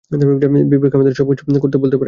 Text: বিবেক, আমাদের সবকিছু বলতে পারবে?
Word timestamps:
বিবেক, 0.71 0.91
আমাদের 0.95 1.13
সবকিছু 1.13 1.43
বলতে 1.47 1.77
পারবে? 1.77 1.97